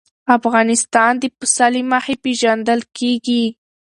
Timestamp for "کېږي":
2.97-3.43